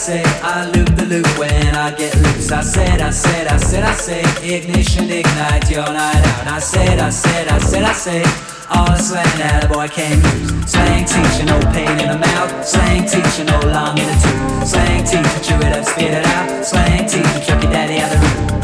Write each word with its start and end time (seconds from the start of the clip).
Said, 0.00 0.24
I 0.42 0.64
loop 0.64 0.96
the 0.96 1.04
loop 1.04 1.38
when 1.38 1.76
I 1.76 1.90
get 1.94 2.16
loose. 2.22 2.50
I 2.50 2.62
said, 2.62 3.02
I 3.02 3.10
said, 3.10 3.48
I 3.48 3.58
said, 3.58 3.84
I 3.84 3.92
said, 3.92 4.24
ignition, 4.42 5.10
ignite 5.10 5.70
your 5.70 5.84
night 5.84 6.24
out. 6.24 6.46
I 6.48 6.58
said, 6.58 6.98
I 6.98 7.10
said, 7.10 7.48
I 7.48 7.58
said, 7.58 7.84
I 7.84 7.92
said, 7.92 8.24
all 8.70 8.86
the 8.86 8.96
slang 8.96 9.24
that 9.36 9.64
a 9.64 9.68
boy 9.68 9.88
can 9.88 10.16
use. 10.16 10.72
Slang 10.72 11.04
teacher, 11.04 11.44
no 11.44 11.60
pain 11.76 12.00
in 12.00 12.08
the 12.08 12.16
mouth. 12.16 12.66
Slang 12.66 13.04
teacher, 13.04 13.44
no 13.44 13.60
long 13.68 13.98
in 13.98 14.06
the 14.08 14.16
tooth. 14.24 14.68
Slang 14.72 15.04
teacher, 15.04 15.40
chew 15.44 15.60
it 15.60 15.76
up, 15.76 15.84
spit 15.84 16.14
it 16.14 16.24
out. 16.24 16.64
Slang 16.64 17.04
teacher, 17.06 17.44
chuck 17.44 17.62
your 17.62 17.70
daddy 17.70 18.00
out 18.00 18.08
the 18.08 18.16
room. 18.24 18.56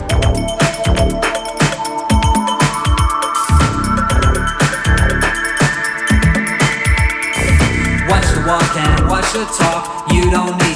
Watch 8.09 8.29
the 8.33 8.41
walk 8.49 8.77
and 8.81 9.09
watch 9.11 9.31
the 9.37 9.45
talk. 9.53 9.93
You 10.11 10.31
don't 10.31 10.57
need 10.65 10.76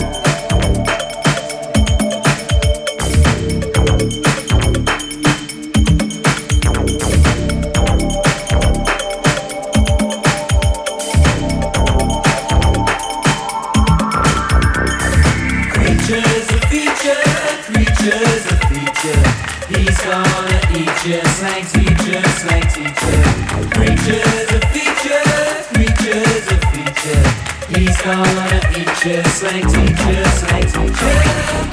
Gonna 28.15 28.59
eat 28.75 29.05
you, 29.05 29.23
slang 29.23 29.65
teacher. 29.71 30.23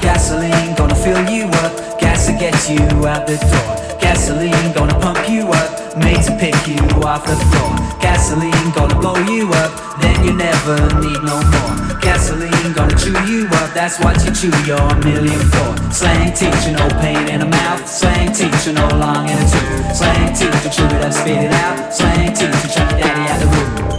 Gasoline 0.01 0.75
gonna 0.75 0.95
fill 0.95 1.27
you 1.29 1.45
up, 1.63 1.99
gas 1.99 2.27
to 2.27 2.33
get 2.33 2.55
you 2.69 2.79
out 3.07 3.27
the 3.27 3.37
door. 3.37 3.99
Gasoline 3.99 4.73
gonna 4.73 4.97
pump 4.99 5.27
you 5.29 5.47
up, 5.47 5.97
made 5.97 6.21
to 6.23 6.35
pick 6.37 6.55
you 6.67 6.79
off 7.03 7.25
the 7.25 7.35
floor. 7.51 7.75
Gasoline 7.99 8.71
gonna 8.71 8.95
blow 8.99 9.17
you 9.27 9.49
up, 9.53 9.99
then 10.01 10.23
you 10.23 10.33
never 10.33 10.77
need 11.01 11.21
no 11.23 11.37
more. 11.53 11.99
Gasoline 11.99 12.73
gonna 12.73 12.95
chew 12.97 13.17
you 13.27 13.47
up, 13.59 13.73
that's 13.73 13.99
what 13.99 14.15
you 14.23 14.31
chew 14.31 14.55
your 14.63 14.87
million 15.03 15.39
for. 15.51 15.75
Slang 15.91 16.33
teacher, 16.33 16.71
no 16.71 16.87
pain 17.01 17.27
in 17.27 17.39
the 17.41 17.47
mouth. 17.47 17.87
Slang 17.87 18.31
teacher, 18.31 18.73
no 18.73 18.87
long 18.95 19.27
in 19.27 19.37
the 19.37 19.47
tooth. 19.51 19.95
Slang 19.95 20.33
teacher, 20.33 20.69
chew 20.69 20.85
it 20.85 21.03
up, 21.03 21.13
spit 21.13 21.43
it 21.43 21.51
out. 21.51 21.93
Slang 21.93 22.33
teacher, 22.33 22.69
chuck 22.69 22.91
your 22.91 22.99
daddy 23.01 23.29
out 23.29 23.39
the 23.39 23.47
room. 23.47 23.98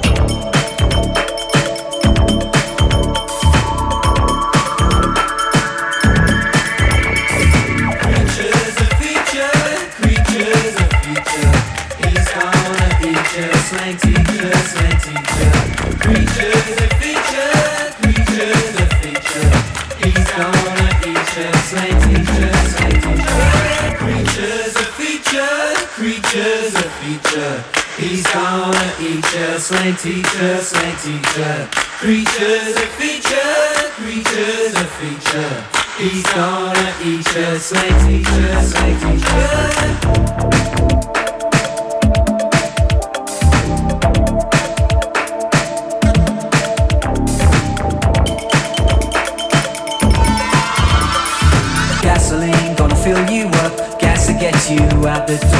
He's 28.00 28.26
gonna 28.32 28.94
eat 28.98 29.22
you, 29.34 29.58
slang 29.58 29.94
teacher, 29.94 30.56
slang 30.62 30.96
teacher. 30.96 31.68
Creatures 32.00 32.74
a 32.74 32.86
feature, 32.96 33.90
creatures 33.92 34.74
a 34.74 34.84
feature. 34.96 35.64
He's 35.98 36.22
gonna 36.32 36.94
eat 37.04 37.26
you, 37.36 37.58
slang 37.58 37.96
teacher, 38.08 38.62
slang 38.62 38.96
teacher. 39.00 40.30
Gasoline 52.00 52.74
gonna 52.76 52.96
fill 52.96 53.30
you 53.30 53.46
up, 53.46 54.00
gas 54.00 54.26
to 54.26 54.32
get 54.32 54.70
you 54.70 55.06
out 55.06 55.26
the 55.26 55.36
door. 55.36 55.59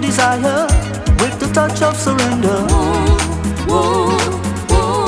Desire, 0.00 0.66
with 1.20 1.38
the 1.38 1.50
touch 1.52 1.82
of 1.82 1.96
surrender. 1.96 2.66
Whoa, 3.68 4.10
whoa. 4.68 5.06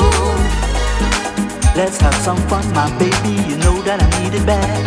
Let's 1.75 1.97
have 1.99 2.15
some 2.15 2.37
fun, 2.47 2.65
my 2.73 2.89
baby. 2.99 3.33
You 3.49 3.57
know 3.57 3.81
that 3.81 4.01
I 4.01 4.09
need 4.21 4.33
it 4.35 4.45
bad. 4.45 4.83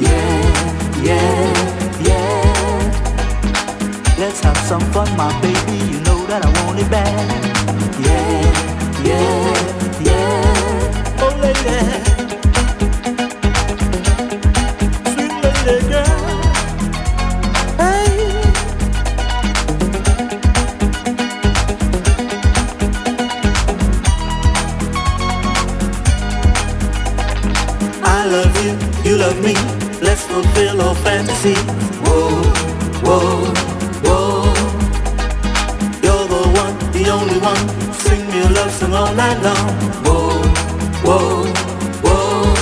Yeah, 0.00 0.52
yeah, 1.02 1.52
yeah. 2.08 2.46
Let's 4.18 4.40
have 4.40 4.56
some 4.58 4.84
fun, 4.92 5.14
my 5.16 5.30
baby. 5.40 5.78
You 5.92 6.00
know 6.00 6.26
that 6.26 6.44
I 6.44 6.48
want 6.64 6.78
it 6.80 6.90
bad. 6.90 7.28
Yeah, 8.00 8.42
yeah, 9.04 9.54
yeah. 10.00 11.20
Oh, 11.20 11.38
lady. 11.42 12.15
Love 29.16 29.40
me. 29.42 29.54
Let's 30.02 30.26
fulfill 30.26 30.80
our 30.82 30.94
fantasy. 30.96 31.54
Whoa, 32.04 32.42
whoa, 33.06 33.44
whoa. 34.04 34.52
You're 36.04 36.26
the 36.28 36.42
one, 36.62 36.76
the 36.92 37.08
only 37.10 37.38
one. 37.40 37.92
Sing 37.94 38.26
me 38.30 38.40
a 38.40 38.48
love 38.50 38.72
song 38.72 38.92
all 38.92 39.14
night 39.14 39.40
long. 39.42 39.72
Whoa, 40.04 40.42
whoa, 41.06 41.44
whoa. 42.04 42.54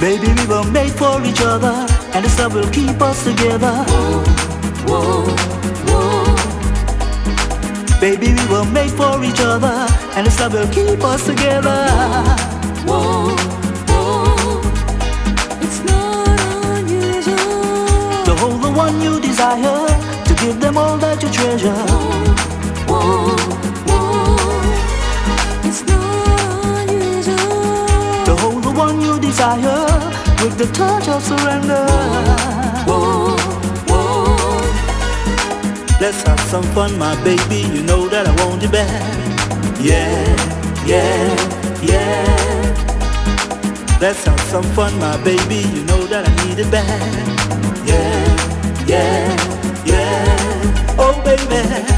Baby, 0.00 0.32
we 0.32 0.46
were 0.46 0.64
made 0.70 0.92
for 0.92 1.22
each 1.24 1.42
other, 1.42 1.86
and 2.14 2.24
this 2.24 2.38
love 2.38 2.54
will 2.54 2.70
keep 2.70 3.00
us 3.00 3.24
together. 3.24 3.84
Whoa, 4.88 5.26
whoa. 5.86 6.24
Baby, 8.00 8.32
we 8.34 8.46
were 8.52 8.64
made 8.64 8.90
for 8.90 9.22
each 9.24 9.40
other, 9.40 9.86
and 10.16 10.26
this 10.26 10.40
love 10.40 10.54
will 10.54 10.68
keep 10.68 11.02
us 11.04 11.24
together. 11.26 12.57
One 18.78 19.00
you 19.00 19.20
desire, 19.20 19.86
to 20.24 20.34
give 20.42 20.60
them 20.60 20.78
all 20.78 20.96
that 20.98 21.20
you 21.20 21.28
treasure. 21.30 21.84
It's 25.68 25.82
not 25.90 26.88
unusual 26.88 28.24
To 28.28 28.32
hold 28.42 28.62
the 28.62 28.70
one 28.70 29.00
you 29.00 29.18
desire, 29.18 29.84
with 30.42 30.56
the 30.62 30.68
touch 30.78 31.08
of 31.08 31.22
surrender. 31.30 31.86
Let's 36.00 36.22
have 36.28 36.40
some 36.52 36.62
fun, 36.76 36.96
my 36.96 37.14
baby. 37.24 37.62
You 37.74 37.82
know 37.82 38.08
that 38.08 38.28
I 38.28 38.32
want 38.40 38.62
you 38.62 38.68
back. 38.68 38.88
Yeah, 39.80 40.22
yeah, 40.86 41.34
yeah. 41.82 42.78
Let's 44.00 44.24
have 44.24 44.40
some 44.52 44.62
fun, 44.76 44.96
my 45.00 45.16
baby. 45.24 45.66
You 45.74 45.82
know 45.90 46.06
that 46.06 46.22
I 46.28 46.32
need 46.46 46.60
it 46.60 46.70
back. 46.70 47.37
Yeah, 48.88 49.84
yeah. 49.84 50.96
Oh, 50.98 51.20
baby. 51.22 51.97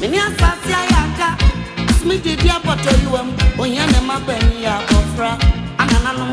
mene 0.00 0.18
asase 0.28 0.72
ayɛ 0.80 0.98
aka 1.06 1.28
sumi 1.98 2.16
didi 2.24 2.48
abɔtɔ 2.56 2.90
yiwam 3.02 3.28
ohia 3.60 3.84
ne 3.92 4.00
ma 4.08 4.16
bani 4.26 4.54
yɛ 4.64 4.70
abɔfra 4.78 5.30
anananom 5.82 6.32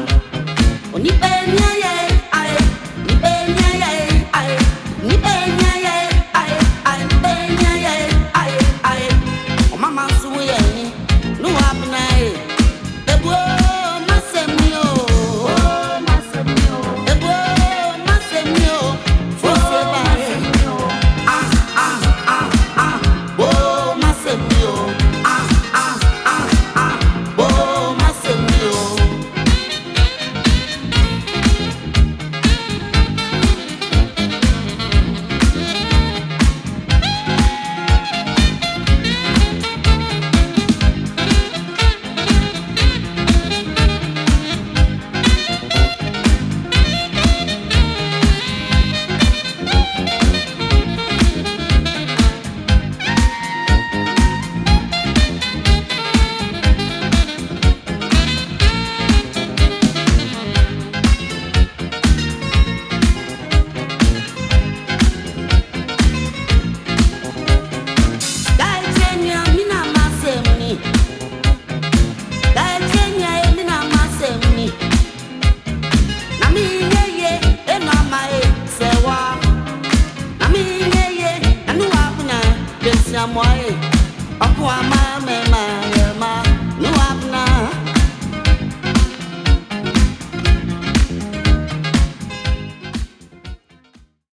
onipa 0.96 1.28
ani 1.42 1.58
ayɛ 1.72 1.95